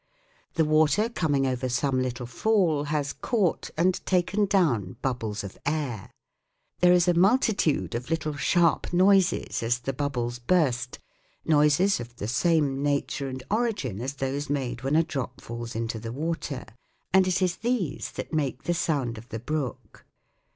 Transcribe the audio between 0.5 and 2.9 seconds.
The water coming over some little fall